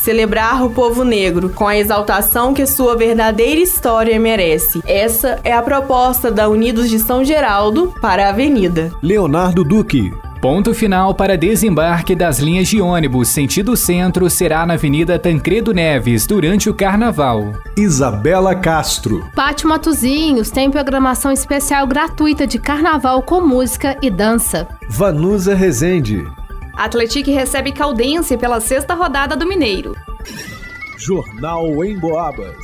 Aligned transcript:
celebrar 0.00 0.64
o 0.64 0.70
povo 0.70 1.04
negro 1.04 1.50
com 1.50 1.68
a 1.68 1.76
exaltação 1.76 2.54
que 2.54 2.66
sua 2.66 2.96
verdadeira 2.96 3.60
história 3.60 4.18
merece. 4.18 4.82
Essa 4.86 5.38
é 5.44 5.52
a 5.52 5.62
proposta 5.62 6.30
da 6.30 6.48
Unidos 6.48 6.88
de 6.88 6.98
São 6.98 7.24
Geraldo 7.24 7.94
para 8.00 8.26
a 8.26 8.30
Avenida. 8.30 8.90
Leonardo 9.02 9.62
Duque. 9.62 10.10
Ponto 10.40 10.72
final 10.72 11.14
para 11.14 11.36
desembarque 11.36 12.14
das 12.14 12.38
linhas 12.38 12.66
de 12.66 12.80
ônibus 12.80 13.28
sentido 13.28 13.76
centro 13.76 14.30
será 14.30 14.64
na 14.64 14.72
Avenida 14.72 15.18
Tancredo 15.18 15.74
Neves 15.74 16.26
durante 16.26 16.70
o 16.70 16.74
carnaval. 16.74 17.52
Isabela 17.76 18.54
Castro. 18.54 19.28
Pátio 19.36 19.68
Matozinhos 19.68 20.50
tem 20.50 20.70
programação 20.70 21.30
especial 21.30 21.86
gratuita 21.86 22.46
de 22.46 22.58
carnaval 22.58 23.22
com 23.22 23.42
música 23.42 23.98
e 24.00 24.10
dança. 24.10 24.66
Vanusa 24.88 25.54
Rezende. 25.54 26.26
Atlético 26.80 27.30
recebe 27.30 27.72
Caldense 27.72 28.38
pela 28.38 28.58
sexta 28.58 28.94
rodada 28.94 29.36
do 29.36 29.46
Mineiro. 29.46 29.94
Jornal 31.00 31.82
em 31.82 31.98
Boabas. 31.98 32.54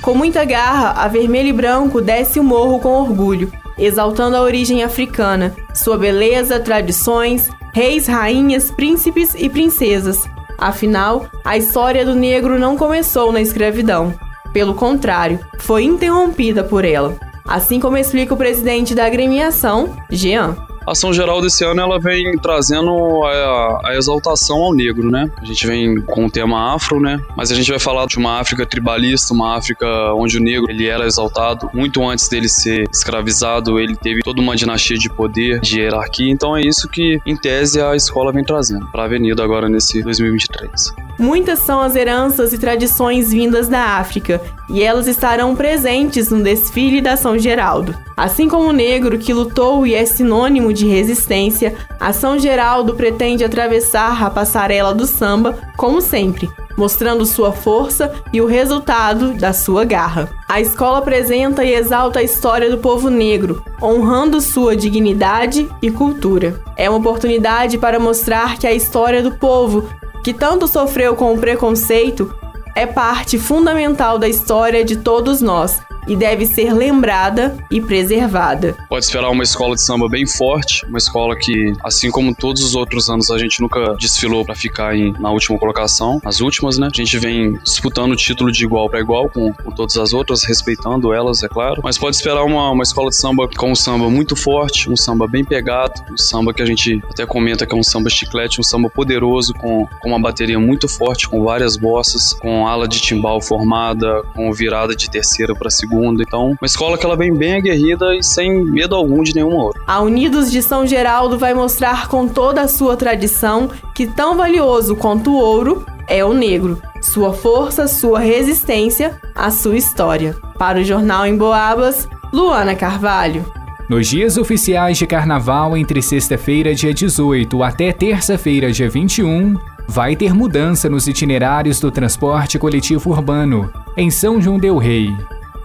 Com 0.00 0.14
muita 0.14 0.44
garra, 0.44 1.02
a 1.02 1.08
Vermelho 1.08 1.48
e 1.48 1.52
Branco 1.52 2.00
desce 2.00 2.38
o 2.38 2.44
morro 2.44 2.78
com 2.78 2.90
orgulho, 2.90 3.52
exaltando 3.76 4.36
a 4.36 4.40
origem 4.40 4.84
africana, 4.84 5.52
sua 5.74 5.98
beleza, 5.98 6.60
tradições, 6.60 7.50
reis, 7.74 8.06
rainhas, 8.06 8.70
príncipes 8.70 9.34
e 9.34 9.48
princesas. 9.48 10.24
Afinal, 10.58 11.26
a 11.44 11.56
história 11.56 12.04
do 12.04 12.14
negro 12.14 12.56
não 12.56 12.76
começou 12.76 13.32
na 13.32 13.40
escravidão. 13.40 14.14
Pelo 14.52 14.74
contrário, 14.74 15.40
foi 15.58 15.82
interrompida 15.82 16.62
por 16.62 16.84
ela. 16.84 17.18
Assim 17.44 17.80
como 17.80 17.96
explica 17.96 18.32
o 18.32 18.36
presidente 18.36 18.94
da 18.94 19.06
agremiação, 19.06 19.96
Jean. 20.08 20.56
A 20.90 20.92
ação 20.92 21.12
geral 21.12 21.40
desse 21.40 21.62
ano 21.64 21.80
ela 21.80 22.00
vem 22.00 22.36
trazendo 22.36 23.22
a, 23.24 23.90
a, 23.90 23.96
exaltação 23.96 24.56
ao 24.60 24.74
negro, 24.74 25.08
né? 25.08 25.30
A 25.40 25.44
gente 25.44 25.64
vem 25.64 26.00
com 26.00 26.26
o 26.26 26.30
tema 26.30 26.74
afro, 26.74 26.98
né? 26.98 27.22
Mas 27.36 27.52
a 27.52 27.54
gente 27.54 27.70
vai 27.70 27.78
falar 27.78 28.06
de 28.06 28.18
uma 28.18 28.40
África 28.40 28.66
tribalista, 28.66 29.32
uma 29.32 29.56
África 29.56 29.86
onde 30.14 30.38
o 30.38 30.42
negro 30.42 30.68
ele 30.68 30.88
era 30.88 31.06
exaltado 31.06 31.70
muito 31.72 32.02
antes 32.02 32.28
dele 32.28 32.48
ser 32.48 32.88
escravizado, 32.92 33.78
ele 33.78 33.94
teve 33.94 34.20
toda 34.22 34.40
uma 34.40 34.56
dinastia 34.56 34.98
de 34.98 35.08
poder, 35.08 35.60
de 35.60 35.78
hierarquia. 35.78 36.28
Então 36.28 36.56
é 36.56 36.60
isso 36.60 36.88
que, 36.88 37.20
em 37.24 37.36
tese, 37.36 37.80
a 37.80 37.94
escola 37.94 38.32
vem 38.32 38.42
trazendo 38.42 38.90
para 38.90 39.02
a 39.02 39.04
Avenida 39.04 39.44
agora 39.44 39.68
nesse 39.68 40.02
2023. 40.02 40.92
Muitas 41.20 41.58
são 41.58 41.82
as 41.82 41.96
heranças 41.96 42.50
e 42.54 42.56
tradições 42.56 43.30
vindas 43.30 43.68
da 43.68 43.98
África, 43.98 44.40
e 44.70 44.82
elas 44.82 45.06
estarão 45.06 45.54
presentes 45.54 46.30
no 46.30 46.42
desfile 46.42 47.02
da 47.02 47.14
São 47.14 47.38
Geraldo. 47.38 47.94
Assim 48.16 48.48
como 48.48 48.70
o 48.70 48.72
negro 48.72 49.18
que 49.18 49.34
lutou 49.34 49.86
e 49.86 49.94
é 49.94 50.06
sinônimo 50.06 50.72
de 50.72 50.86
resistência, 50.88 51.76
a 52.00 52.10
São 52.14 52.38
Geraldo 52.38 52.94
pretende 52.94 53.44
atravessar 53.44 54.24
a 54.24 54.30
passarela 54.30 54.94
do 54.94 55.06
samba, 55.06 55.58
como 55.76 56.00
sempre, 56.00 56.48
mostrando 56.74 57.26
sua 57.26 57.52
força 57.52 58.10
e 58.32 58.40
o 58.40 58.46
resultado 58.46 59.34
da 59.34 59.52
sua 59.52 59.84
garra. 59.84 60.30
A 60.48 60.58
escola 60.58 61.00
apresenta 61.00 61.62
e 61.62 61.74
exalta 61.74 62.20
a 62.20 62.22
história 62.22 62.70
do 62.70 62.78
povo 62.78 63.10
negro, 63.10 63.62
honrando 63.82 64.40
sua 64.40 64.74
dignidade 64.74 65.68
e 65.82 65.90
cultura. 65.90 66.58
É 66.78 66.88
uma 66.88 66.98
oportunidade 66.98 67.76
para 67.76 68.00
mostrar 68.00 68.58
que 68.58 68.66
a 68.66 68.72
história 68.72 69.22
do 69.22 69.32
povo 69.32 69.86
que 70.22 70.32
tanto 70.32 70.66
sofreu 70.66 71.14
com 71.14 71.34
o 71.34 71.38
preconceito, 71.38 72.34
é 72.74 72.86
parte 72.86 73.38
fundamental 73.38 74.18
da 74.18 74.28
história 74.28 74.84
de 74.84 74.96
todos 74.96 75.40
nós 75.40 75.80
e 76.10 76.16
deve 76.16 76.44
ser 76.44 76.74
lembrada 76.74 77.56
e 77.70 77.80
preservada. 77.80 78.76
Pode 78.88 79.04
esperar 79.04 79.30
uma 79.30 79.44
escola 79.44 79.76
de 79.76 79.82
samba 79.82 80.08
bem 80.08 80.26
forte, 80.26 80.84
uma 80.86 80.98
escola 80.98 81.36
que, 81.36 81.72
assim 81.84 82.10
como 82.10 82.34
todos 82.34 82.64
os 82.64 82.74
outros 82.74 83.08
anos, 83.08 83.30
a 83.30 83.38
gente 83.38 83.60
nunca 83.60 83.94
desfilou 83.94 84.44
para 84.44 84.56
ficar 84.56 84.96
em, 84.96 85.12
na 85.20 85.30
última 85.30 85.56
colocação, 85.56 86.20
as 86.24 86.40
últimas, 86.40 86.78
né? 86.78 86.88
A 86.92 86.96
gente 86.96 87.16
vem 87.16 87.56
disputando 87.62 88.10
o 88.10 88.16
título 88.16 88.50
de 88.50 88.64
igual 88.64 88.90
para 88.90 88.98
igual 88.98 89.30
com, 89.30 89.52
com, 89.52 89.70
todas 89.70 89.96
as 89.96 90.12
outras, 90.12 90.42
respeitando 90.42 91.14
elas, 91.14 91.44
é 91.44 91.48
claro. 91.48 91.80
Mas 91.84 91.96
pode 91.96 92.16
esperar 92.16 92.42
uma, 92.42 92.72
uma 92.72 92.82
escola 92.82 93.08
de 93.08 93.16
samba 93.16 93.48
com 93.56 93.70
um 93.70 93.76
samba 93.76 94.10
muito 94.10 94.34
forte, 94.34 94.90
um 94.90 94.96
samba 94.96 95.28
bem 95.28 95.44
pegado, 95.44 96.02
um 96.10 96.18
samba 96.18 96.52
que 96.52 96.60
a 96.60 96.66
gente 96.66 97.00
até 97.08 97.24
comenta 97.24 97.64
que 97.64 97.72
é 97.72 97.78
um 97.78 97.84
samba 97.84 98.10
chiclete, 98.10 98.60
um 98.60 98.64
samba 98.64 98.90
poderoso, 98.90 99.54
com, 99.54 99.86
com 100.00 100.08
uma 100.08 100.18
bateria 100.18 100.58
muito 100.58 100.88
forte, 100.88 101.28
com 101.28 101.44
várias 101.44 101.76
bossas, 101.76 102.32
com 102.32 102.66
ala 102.66 102.88
de 102.88 103.00
timbal 103.00 103.40
formada, 103.40 104.24
com 104.34 104.52
virada 104.52 104.96
de 104.96 105.08
terceira 105.08 105.54
para 105.54 105.70
segunda 105.70 105.99
segunda. 106.00 106.22
Então, 106.22 106.48
uma 106.50 106.66
escola 106.66 106.96
que 106.96 107.04
ela 107.04 107.16
vem 107.16 107.32
bem 107.32 107.56
aguerrida 107.56 108.14
e 108.14 108.22
sem 108.22 108.64
medo 108.64 108.94
algum 108.94 109.22
de 109.22 109.34
nenhuma 109.34 109.64
outra. 109.64 109.82
A 109.86 110.00
Unidos 110.00 110.50
de 110.50 110.62
São 110.62 110.86
Geraldo 110.86 111.38
vai 111.38 111.52
mostrar 111.52 112.08
com 112.08 112.26
toda 112.26 112.62
a 112.62 112.68
sua 112.68 112.96
tradição 112.96 113.70
que 113.94 114.06
tão 114.06 114.36
valioso 114.36 114.96
quanto 114.96 115.30
o 115.30 115.36
ouro 115.36 115.84
é 116.08 116.24
o 116.24 116.32
negro, 116.32 116.80
sua 117.00 117.32
força, 117.32 117.86
sua 117.86 118.18
resistência, 118.18 119.20
a 119.34 119.50
sua 119.50 119.76
história. 119.76 120.36
Para 120.58 120.80
o 120.80 120.84
Jornal 120.84 121.26
em 121.26 121.36
Boabas, 121.36 122.08
Luana 122.32 122.74
Carvalho. 122.74 123.44
Nos 123.88 124.08
dias 124.08 124.36
oficiais 124.36 124.98
de 124.98 125.06
carnaval, 125.06 125.76
entre 125.76 126.00
sexta-feira, 126.00 126.74
dia 126.74 126.94
18, 126.94 127.62
até 127.62 127.92
terça-feira, 127.92 128.70
dia 128.70 128.88
21, 128.88 129.56
vai 129.88 130.14
ter 130.14 130.32
mudança 130.32 130.88
nos 130.88 131.08
itinerários 131.08 131.80
do 131.80 131.90
transporte 131.90 132.56
coletivo 132.56 133.10
urbano 133.10 133.68
em 133.96 134.08
São 134.08 134.40
João 134.40 134.58
Del 134.58 134.78
Rei. 134.78 135.12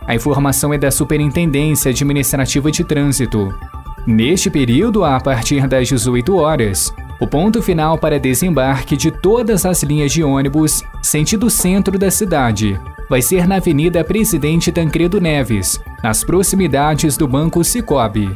A 0.07 0.13
informação 0.13 0.73
é 0.73 0.77
da 0.77 0.91
Superintendência 0.91 1.89
Administrativa 1.89 2.71
de 2.71 2.83
Trânsito. 2.83 3.53
Neste 4.05 4.49
período, 4.51 5.03
a 5.03 5.19
partir 5.19 5.67
das 5.67 5.87
18 5.87 6.35
horas, 6.35 6.93
o 7.19 7.25
ponto 7.25 7.61
final 7.61 7.97
para 7.97 8.19
desembarque 8.19 8.95
de 8.95 9.09
todas 9.09 9.65
as 9.65 9.81
linhas 9.81 10.11
de 10.11 10.23
ônibus 10.23 10.83
sentido 11.01 11.49
centro 11.49 11.97
da 11.97 12.11
cidade 12.11 12.79
vai 13.09 13.21
ser 13.21 13.47
na 13.47 13.55
Avenida 13.55 14.03
Presidente 14.03 14.71
Tancredo 14.71 15.21
Neves, 15.21 15.79
nas 16.03 16.23
proximidades 16.23 17.17
do 17.17 17.27
Banco 17.27 17.63
Cicobi. 17.63 18.35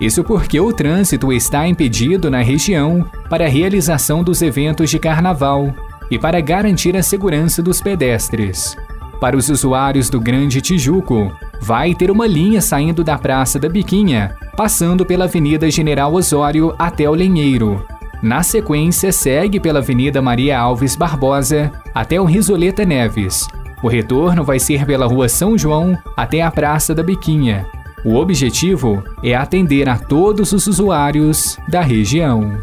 Isso 0.00 0.24
porque 0.24 0.58
o 0.58 0.72
trânsito 0.72 1.32
está 1.32 1.66
impedido 1.66 2.30
na 2.30 2.40
região 2.40 3.04
para 3.28 3.44
a 3.44 3.48
realização 3.48 4.22
dos 4.22 4.40
eventos 4.40 4.88
de 4.88 4.98
carnaval 4.98 5.74
e 6.10 6.18
para 6.18 6.40
garantir 6.40 6.96
a 6.96 7.02
segurança 7.02 7.62
dos 7.62 7.80
pedestres. 7.80 8.76
Para 9.20 9.36
os 9.36 9.50
usuários 9.50 10.08
do 10.08 10.18
Grande 10.18 10.62
Tijuco, 10.62 11.30
vai 11.60 11.94
ter 11.94 12.10
uma 12.10 12.26
linha 12.26 12.62
saindo 12.62 13.04
da 13.04 13.18
Praça 13.18 13.58
da 13.58 13.68
Biquinha, 13.68 14.34
passando 14.56 15.04
pela 15.04 15.26
Avenida 15.26 15.70
General 15.70 16.12
Osório 16.12 16.74
até 16.78 17.08
o 17.08 17.12
Lenheiro. 17.12 17.84
Na 18.22 18.42
sequência, 18.42 19.12
segue 19.12 19.60
pela 19.60 19.80
Avenida 19.80 20.22
Maria 20.22 20.58
Alves 20.58 20.96
Barbosa 20.96 21.70
até 21.94 22.18
o 22.18 22.24
Risoleta 22.24 22.84
Neves. 22.84 23.46
O 23.82 23.88
retorno 23.88 24.42
vai 24.42 24.58
ser 24.58 24.86
pela 24.86 25.06
Rua 25.06 25.28
São 25.28 25.56
João 25.56 25.96
até 26.16 26.40
a 26.40 26.50
Praça 26.50 26.94
da 26.94 27.02
Biquinha. 27.02 27.66
O 28.04 28.16
objetivo 28.16 29.02
é 29.22 29.34
atender 29.34 29.86
a 29.86 29.98
todos 29.98 30.52
os 30.52 30.66
usuários 30.66 31.58
da 31.68 31.82
região. 31.82 32.58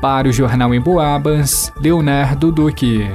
Para 0.00 0.28
o 0.28 0.32
Jornal 0.32 0.72
em 0.72 0.80
Boabas, 0.80 1.72
Leonardo 1.80 2.52
Duque. 2.52 3.08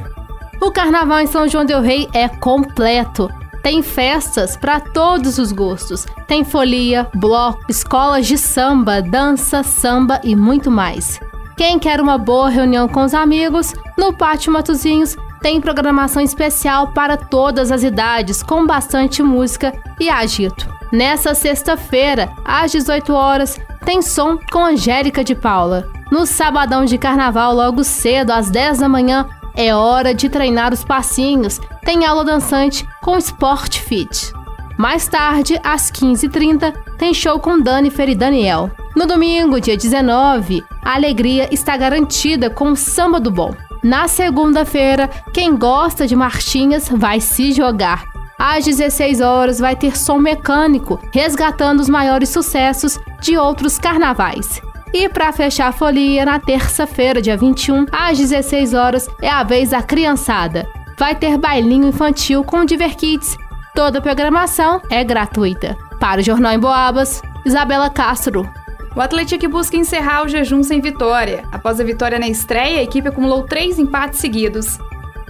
O 0.61 0.71
carnaval 0.71 1.19
em 1.19 1.25
São 1.25 1.47
João 1.47 1.65
del 1.65 1.81
Rei 1.81 2.07
é 2.13 2.29
completo. 2.29 3.27
Tem 3.63 3.81
festas 3.81 4.55
para 4.55 4.79
todos 4.79 5.39
os 5.39 5.51
gostos. 5.51 6.05
Tem 6.27 6.43
folia, 6.43 7.09
bloco, 7.15 7.63
escolas 7.67 8.27
de 8.27 8.37
samba, 8.37 9.01
dança, 9.01 9.63
samba 9.63 10.21
e 10.23 10.35
muito 10.35 10.69
mais. 10.69 11.19
Quem 11.57 11.79
quer 11.79 11.99
uma 11.99 12.15
boa 12.15 12.47
reunião 12.47 12.87
com 12.87 13.03
os 13.03 13.15
amigos, 13.15 13.73
no 13.97 14.13
Pátio 14.13 14.53
Matozinhos 14.53 15.17
tem 15.41 15.59
programação 15.59 16.21
especial 16.21 16.89
para 16.89 17.17
todas 17.17 17.71
as 17.71 17.81
idades, 17.81 18.43
com 18.43 18.63
bastante 18.65 19.23
música 19.23 19.73
e 19.99 20.07
agito. 20.07 20.69
Nessa 20.91 21.33
sexta-feira, 21.33 22.29
às 22.45 22.71
18 22.71 23.11
horas, 23.11 23.59
tem 23.83 24.03
som 24.03 24.37
com 24.51 24.63
Angélica 24.63 25.23
de 25.23 25.33
Paula. 25.33 25.87
No 26.11 26.27
sabadão 26.27 26.85
de 26.85 26.99
carnaval, 26.99 27.55
logo 27.55 27.83
cedo, 27.83 28.31
às 28.31 28.51
10 28.51 28.79
da 28.79 28.89
manhã, 28.89 29.27
é 29.55 29.73
hora 29.73 30.13
de 30.13 30.29
treinar 30.29 30.73
os 30.73 30.83
passinhos. 30.83 31.59
Tem 31.83 32.05
aula 32.05 32.23
dançante 32.23 32.87
com 33.01 33.17
Sport 33.17 33.79
Fit. 33.79 34.33
Mais 34.77 35.07
tarde, 35.07 35.59
às 35.63 35.91
15h30, 35.91 36.73
tem 36.97 37.13
show 37.13 37.39
com 37.39 37.59
Dani 37.59 37.91
e 38.07 38.15
Daniel. 38.15 38.71
No 38.95 39.05
domingo, 39.05 39.61
dia 39.61 39.77
19, 39.77 40.63
a 40.83 40.95
alegria 40.95 41.47
está 41.53 41.77
garantida 41.77 42.49
com 42.49 42.71
o 42.71 42.75
Samba 42.75 43.19
do 43.19 43.31
Bom. 43.31 43.53
Na 43.83 44.07
segunda-feira, 44.07 45.09
quem 45.33 45.55
gosta 45.55 46.05
de 46.05 46.15
marchinhas 46.15 46.89
vai 46.89 47.19
se 47.19 47.51
jogar. 47.51 48.05
às 48.37 48.65
16 48.65 49.21
horas 49.21 49.59
vai 49.59 49.75
ter 49.75 49.95
som 49.95 50.17
mecânico, 50.17 50.99
resgatando 51.13 51.79
os 51.79 51.87
maiores 51.87 52.29
sucessos 52.29 52.99
de 53.21 53.37
outros 53.37 53.77
carnavais. 53.77 54.61
E 54.93 55.07
para 55.07 55.31
fechar 55.31 55.67
a 55.67 55.71
folia, 55.71 56.25
na 56.25 56.37
terça-feira, 56.37 57.21
dia 57.21 57.37
21, 57.37 57.85
às 57.91 58.17
16 58.17 58.73
horas, 58.73 59.07
é 59.21 59.29
a 59.29 59.41
vez 59.41 59.69
da 59.69 59.81
criançada. 59.81 60.67
Vai 60.97 61.15
ter 61.15 61.37
bailinho 61.37 61.87
infantil 61.87 62.43
com 62.43 62.65
Diver 62.65 62.95
Kids. 62.97 63.37
Toda 63.73 63.99
a 63.99 64.01
programação 64.01 64.81
é 64.89 65.03
gratuita. 65.03 65.77
Para 65.99 66.19
o 66.19 66.23
Jornal 66.23 66.51
em 66.51 66.59
Boabas, 66.59 67.21
Isabela 67.45 67.89
Castro. 67.89 68.47
O 68.93 68.99
Atlético 68.99 69.47
busca 69.47 69.77
encerrar 69.77 70.25
o 70.25 70.27
jejum 70.27 70.61
sem 70.61 70.81
vitória. 70.81 71.45
Após 71.51 71.79
a 71.79 71.83
vitória 71.85 72.19
na 72.19 72.27
estreia, 72.27 72.79
a 72.79 72.83
equipe 72.83 73.07
acumulou 73.07 73.43
três 73.43 73.79
empates 73.79 74.19
seguidos. 74.19 74.77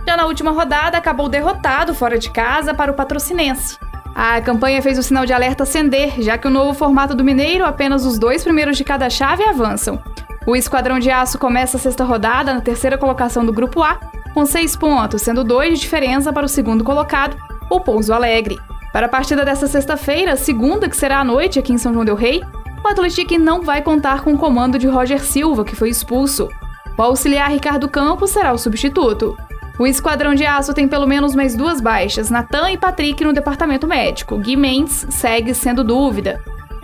Já 0.07 0.17
na 0.17 0.25
última 0.25 0.49
rodada, 0.49 0.97
acabou 0.97 1.29
derrotado 1.29 1.93
fora 1.93 2.17
de 2.17 2.31
casa 2.31 2.73
para 2.73 2.91
o 2.91 2.95
Patrocinense. 2.95 3.77
A 4.13 4.41
campanha 4.41 4.81
fez 4.81 4.97
o 4.97 5.03
sinal 5.03 5.25
de 5.25 5.33
alerta 5.33 5.63
acender, 5.63 6.21
já 6.21 6.37
que 6.37 6.47
o 6.47 6.51
novo 6.51 6.73
formato 6.73 7.15
do 7.15 7.23
Mineiro, 7.23 7.65
apenas 7.65 8.05
os 8.05 8.19
dois 8.19 8.43
primeiros 8.43 8.77
de 8.77 8.83
cada 8.83 9.09
chave 9.09 9.43
avançam. 9.43 10.01
O 10.45 10.55
Esquadrão 10.55 10.99
de 10.99 11.09
Aço 11.09 11.37
começa 11.37 11.77
a 11.77 11.79
sexta 11.79 12.03
rodada 12.03 12.53
na 12.53 12.61
terceira 12.61 12.97
colocação 12.97 13.45
do 13.45 13.53
Grupo 13.53 13.81
A, 13.81 13.99
com 14.33 14.45
seis 14.45 14.75
pontos, 14.75 15.21
sendo 15.21 15.43
dois 15.43 15.75
de 15.75 15.81
diferença 15.81 16.33
para 16.33 16.45
o 16.45 16.49
segundo 16.49 16.83
colocado, 16.83 17.37
o 17.69 17.79
Pouso 17.79 18.13
Alegre. 18.13 18.59
Para 18.91 19.05
a 19.05 19.09
partida 19.09 19.45
desta 19.45 19.67
sexta-feira, 19.67 20.35
segunda, 20.35 20.89
que 20.89 20.97
será 20.97 21.19
à 21.19 21.23
noite 21.23 21.57
aqui 21.57 21.71
em 21.71 21.77
São 21.77 21.93
João 21.93 22.05
Del 22.05 22.15
Rei, 22.15 22.43
o 22.83 22.87
Atlético 22.87 23.37
não 23.37 23.61
vai 23.61 23.81
contar 23.81 24.21
com 24.21 24.33
o 24.33 24.37
comando 24.37 24.77
de 24.77 24.87
Roger 24.87 25.23
Silva, 25.23 25.63
que 25.63 25.75
foi 25.75 25.89
expulso. 25.89 26.49
O 26.97 27.01
auxiliar 27.01 27.49
Ricardo 27.49 27.87
Campos 27.87 28.31
será 28.31 28.51
o 28.51 28.57
substituto. 28.57 29.37
O 29.81 29.87
Esquadrão 29.87 30.35
de 30.35 30.45
Aço 30.45 30.75
tem 30.75 30.87
pelo 30.87 31.07
menos 31.07 31.33
mais 31.33 31.55
duas 31.55 31.81
baixas, 31.81 32.29
Natan 32.29 32.69
e 32.69 32.77
Patrick 32.77 33.23
no 33.23 33.33
departamento 33.33 33.87
médico. 33.87 34.37
Gui 34.37 34.55
Mendes 34.55 35.07
segue 35.09 35.55
sendo 35.55 35.83
dúvida. 35.83 36.39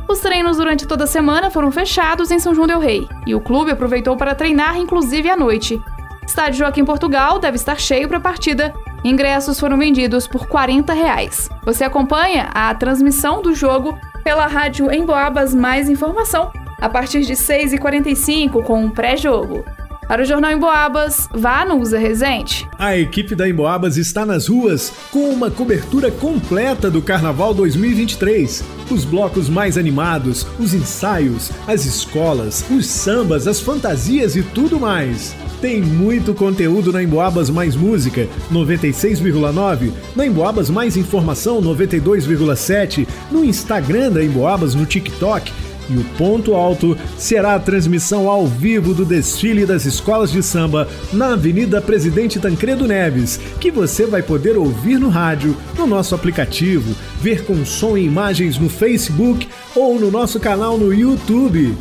Os 0.09 0.17
treinos 0.19 0.57
durante 0.57 0.87
toda 0.87 1.03
a 1.03 1.07
semana 1.07 1.51
foram 1.51 1.69
fechados 1.71 2.31
em 2.31 2.39
São 2.39 2.55
João 2.55 2.65
del 2.65 2.79
Rei, 2.79 3.07
e 3.27 3.35
o 3.35 3.39
clube 3.39 3.69
aproveitou 3.69 4.17
para 4.17 4.33
treinar 4.33 4.79
inclusive 4.79 5.29
à 5.29 5.37
noite. 5.37 5.79
Estádio 6.25 6.57
Joaquim 6.57 6.83
Portugal 6.83 7.37
deve 7.37 7.57
estar 7.57 7.79
cheio 7.79 8.07
para 8.07 8.17
a 8.17 8.21
partida. 8.21 8.73
Ingressos 9.03 9.59
foram 9.59 9.77
vendidos 9.77 10.27
por 10.27 10.47
40 10.47 10.91
reais. 10.91 11.51
Você 11.65 11.83
acompanha 11.83 12.49
a 12.51 12.73
transmissão 12.73 13.43
do 13.43 13.53
jogo 13.53 13.95
pela 14.23 14.47
rádio 14.47 14.91
Emboabas 14.91 15.53
Mais 15.53 15.87
Informação 15.87 16.51
a 16.81 16.89
partir 16.89 17.21
de 17.21 17.33
6h45 17.33 18.63
com 18.63 18.85
um 18.85 18.89
pré-jogo. 18.89 19.63
Para 20.07 20.23
o 20.23 20.25
Jornal 20.25 20.53
Emboabas, 20.53 21.27
vá 21.33 21.65
no 21.65 21.81
Usa 21.81 21.99
Resente. 21.99 22.65
A 22.79 22.97
equipe 22.97 23.35
da 23.35 23.47
Emboabas 23.47 23.97
está 23.97 24.25
nas 24.25 24.47
ruas 24.47 24.93
com 25.11 25.29
uma 25.29 25.51
cobertura 25.51 26.09
completa 26.09 26.89
do 26.89 27.01
Carnaval 27.01 27.53
2023. 27.53 28.63
Os 28.89 29.03
blocos 29.03 29.49
mais 29.49 29.77
animados, 29.77 30.47
os 30.57 30.73
ensaios, 30.73 31.51
as 31.67 31.85
escolas, 31.85 32.63
os 32.71 32.87
sambas, 32.87 33.47
as 33.47 33.59
fantasias 33.59 34.37
e 34.37 34.43
tudo 34.43 34.79
mais. 34.79 35.35
Tem 35.59 35.81
muito 35.81 36.33
conteúdo 36.33 36.93
na 36.93 37.03
Emboabas 37.03 37.49
Mais 37.49 37.75
Música, 37.75 38.29
96,9, 38.49 39.91
na 40.15 40.25
Emboabas 40.25 40.69
Mais 40.69 40.95
Informação, 40.95 41.61
92,7, 41.61 43.05
no 43.29 43.43
Instagram 43.43 44.11
da 44.11 44.23
Emboabas, 44.23 44.73
no 44.73 44.85
TikTok. 44.85 45.51
E 45.89 45.97
o 45.97 46.03
ponto 46.17 46.53
alto 46.53 46.97
será 47.17 47.55
a 47.55 47.59
transmissão 47.59 48.29
ao 48.29 48.45
vivo 48.45 48.93
do 48.93 49.05
desfile 49.05 49.65
das 49.65 49.85
escolas 49.85 50.31
de 50.31 50.43
samba 50.43 50.87
na 51.13 51.33
Avenida 51.33 51.81
Presidente 51.81 52.39
Tancredo 52.39 52.87
Neves, 52.87 53.39
que 53.59 53.71
você 53.71 54.05
vai 54.05 54.21
poder 54.21 54.57
ouvir 54.57 54.99
no 54.99 55.09
rádio, 55.09 55.55
no 55.77 55.87
nosso 55.87 56.13
aplicativo, 56.13 56.95
ver 57.21 57.45
com 57.45 57.65
som 57.65 57.97
e 57.97 58.05
imagens 58.05 58.57
no 58.57 58.69
Facebook 58.69 59.47
ou 59.75 59.99
no 59.99 60.11
nosso 60.11 60.39
canal 60.39 60.77
no 60.77 60.93
YouTube 60.93 61.75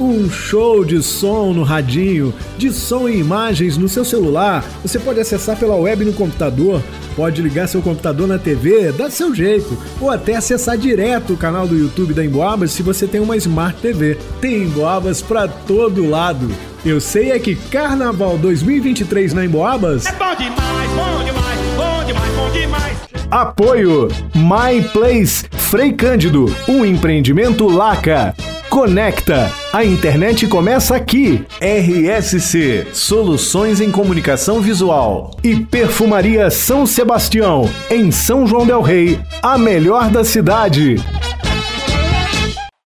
um 0.00 0.30
show 0.30 0.84
de 0.84 1.02
som 1.02 1.52
no 1.52 1.62
radinho, 1.62 2.32
de 2.56 2.72
som 2.72 3.08
e 3.08 3.18
imagens 3.18 3.76
no 3.76 3.88
seu 3.88 4.04
celular. 4.04 4.64
Você 4.82 4.98
pode 4.98 5.20
acessar 5.20 5.56
pela 5.58 5.76
web 5.76 6.04
no 6.04 6.12
computador, 6.14 6.82
pode 7.14 7.42
ligar 7.42 7.68
seu 7.68 7.82
computador 7.82 8.26
na 8.26 8.38
TV, 8.38 8.92
dá 8.92 9.10
seu 9.10 9.34
jeito, 9.34 9.76
ou 10.00 10.10
até 10.10 10.36
acessar 10.36 10.78
direto 10.78 11.34
o 11.34 11.36
canal 11.36 11.68
do 11.68 11.76
YouTube 11.76 12.14
da 12.14 12.24
Emboabas 12.24 12.72
se 12.72 12.82
você 12.82 13.06
tem 13.06 13.20
uma 13.20 13.36
Smart 13.36 13.78
TV. 13.80 14.16
Tem 14.40 14.62
Emboabas 14.62 15.20
para 15.20 15.46
todo 15.46 16.08
lado. 16.08 16.50
Eu 16.84 16.98
sei 16.98 17.30
é 17.32 17.38
que 17.38 17.54
Carnaval 17.54 18.38
2023 18.38 19.34
na 19.34 19.44
Emboabas 19.44 20.06
é 20.06 20.12
bom 20.12 20.34
demais, 20.34 20.90
bom 20.92 21.24
demais, 21.24 21.60
bom 21.76 22.04
demais, 22.06 22.34
bom 22.34 22.50
demais. 22.50 22.96
Apoio 23.30 24.08
My 24.34 24.82
Place 24.92 25.44
Frei 25.52 25.92
Cândido, 25.92 26.46
um 26.66 26.84
empreendimento 26.86 27.68
Laca. 27.68 28.34
Conecta. 28.70 29.52
A 29.72 29.84
internet 29.84 30.46
começa 30.46 30.94
aqui. 30.94 31.44
RSC 31.60 32.86
Soluções 32.92 33.80
em 33.80 33.90
Comunicação 33.90 34.60
Visual. 34.60 35.36
E 35.42 35.56
Perfumaria 35.56 36.48
São 36.50 36.86
Sebastião, 36.86 37.68
em 37.90 38.12
São 38.12 38.46
João 38.46 38.64
Del 38.64 38.80
Rei, 38.80 39.18
a 39.42 39.58
melhor 39.58 40.08
da 40.08 40.22
cidade. 40.22 40.94